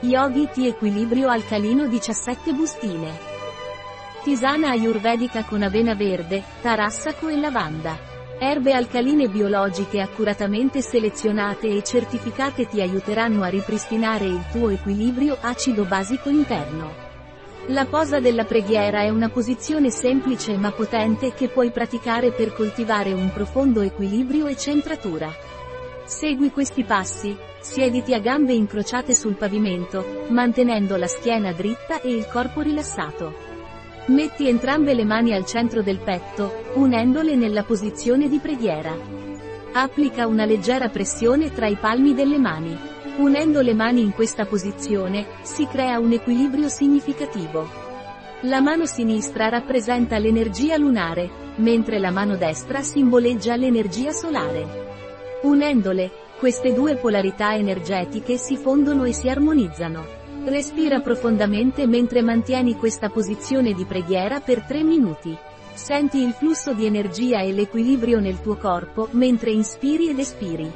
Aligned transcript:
Yogi 0.00 0.48
Tea 0.52 0.68
Equilibrio 0.68 1.28
Alcalino 1.28 1.88
17 1.88 2.52
bustine. 2.52 3.18
Tisana 4.22 4.70
ayurvedica 4.70 5.42
con 5.42 5.64
avena 5.64 5.96
verde, 5.96 6.44
tarassaco 6.62 7.26
e 7.26 7.36
lavanda. 7.36 7.98
Erbe 8.38 8.74
alcaline 8.74 9.28
biologiche 9.28 10.00
accuratamente 10.00 10.82
selezionate 10.82 11.66
e 11.66 11.82
certificate 11.82 12.68
ti 12.68 12.80
aiuteranno 12.80 13.42
a 13.42 13.48
ripristinare 13.48 14.26
il 14.26 14.44
tuo 14.52 14.68
equilibrio 14.68 15.36
acido-basico 15.40 16.28
interno. 16.28 16.94
La 17.66 17.86
posa 17.86 18.20
della 18.20 18.44
preghiera 18.44 19.00
è 19.00 19.08
una 19.08 19.30
posizione 19.30 19.90
semplice 19.90 20.56
ma 20.56 20.70
potente 20.70 21.34
che 21.34 21.48
puoi 21.48 21.72
praticare 21.72 22.30
per 22.30 22.54
coltivare 22.54 23.12
un 23.12 23.32
profondo 23.32 23.80
equilibrio 23.80 24.46
e 24.46 24.56
centratura. 24.56 25.47
Segui 26.08 26.50
questi 26.50 26.84
passi, 26.84 27.36
siediti 27.60 28.14
a 28.14 28.18
gambe 28.18 28.54
incrociate 28.54 29.14
sul 29.14 29.34
pavimento, 29.34 30.24
mantenendo 30.30 30.96
la 30.96 31.06
schiena 31.06 31.52
dritta 31.52 32.00
e 32.00 32.08
il 32.08 32.26
corpo 32.26 32.62
rilassato. 32.62 33.34
Metti 34.06 34.48
entrambe 34.48 34.94
le 34.94 35.04
mani 35.04 35.34
al 35.34 35.44
centro 35.44 35.82
del 35.82 35.98
petto, 35.98 36.70
unendole 36.76 37.34
nella 37.36 37.62
posizione 37.62 38.30
di 38.30 38.38
preghiera. 38.38 38.96
Applica 39.74 40.26
una 40.26 40.46
leggera 40.46 40.88
pressione 40.88 41.52
tra 41.52 41.66
i 41.66 41.76
palmi 41.76 42.14
delle 42.14 42.38
mani. 42.38 42.74
Unendo 43.18 43.60
le 43.60 43.74
mani 43.74 44.00
in 44.00 44.12
questa 44.12 44.46
posizione, 44.46 45.26
si 45.42 45.66
crea 45.66 45.98
un 45.98 46.12
equilibrio 46.12 46.70
significativo. 46.70 47.68
La 48.42 48.62
mano 48.62 48.86
sinistra 48.86 49.50
rappresenta 49.50 50.16
l'energia 50.16 50.78
lunare, 50.78 51.28
mentre 51.56 51.98
la 51.98 52.10
mano 52.10 52.36
destra 52.36 52.80
simboleggia 52.80 53.56
l'energia 53.56 54.10
solare. 54.12 54.87
Unendole, 55.42 56.10
queste 56.40 56.72
due 56.72 56.96
polarità 56.96 57.54
energetiche 57.54 58.36
si 58.36 58.56
fondono 58.56 59.04
e 59.04 59.12
si 59.12 59.28
armonizzano. 59.28 60.04
Respira 60.44 60.98
profondamente 60.98 61.86
mentre 61.86 62.22
mantieni 62.22 62.74
questa 62.74 63.08
posizione 63.08 63.72
di 63.72 63.84
preghiera 63.84 64.40
per 64.40 64.62
3 64.62 64.82
minuti. 64.82 65.36
Senti 65.74 66.18
il 66.18 66.32
flusso 66.32 66.74
di 66.74 66.86
energia 66.86 67.40
e 67.40 67.52
l'equilibrio 67.52 68.18
nel 68.18 68.40
tuo 68.40 68.56
corpo 68.56 69.08
mentre 69.12 69.52
inspiri 69.52 70.08
ed 70.08 70.18
espiri. 70.18 70.68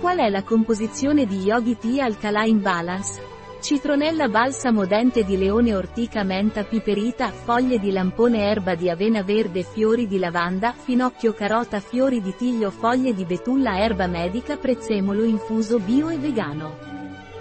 Qual 0.00 0.18
è 0.18 0.28
la 0.30 0.42
composizione 0.42 1.24
di 1.24 1.42
Yogi 1.42 1.76
Tea 1.78 2.06
Alkaline 2.06 2.58
Balance? 2.58 3.35
Citronella 3.60 4.28
balsamo 4.28 4.86
dente 4.86 5.24
di 5.24 5.36
leone 5.36 5.74
ortica 5.74 6.22
menta 6.22 6.62
piperita, 6.62 7.30
foglie 7.30 7.78
di 7.80 7.90
lampone 7.90 8.48
erba 8.48 8.74
di 8.74 8.88
avena 8.88 9.22
verde 9.22 9.64
fiori 9.64 10.06
di 10.06 10.18
lavanda, 10.18 10.72
finocchio 10.72 11.32
carota 11.32 11.80
fiori 11.80 12.20
di 12.20 12.34
tiglio 12.36 12.70
foglie 12.70 13.12
di 13.12 13.24
betulla 13.24 13.78
erba 13.78 14.06
medica 14.06 14.56
prezzemolo 14.56 15.24
infuso 15.24 15.78
bio 15.78 16.10
e 16.10 16.18
vegano. 16.18 16.78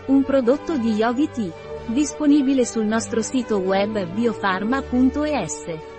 Un 0.08 0.23
prodotto 0.23 0.77
di 0.77 0.93
Yogi 0.93 1.30
Tea. 1.31 1.52
Disponibile 1.88 2.66
sul 2.66 2.86
nostro 2.86 3.21
sito 3.21 3.58
web 3.58 4.08
biofarma.es. 4.08 5.95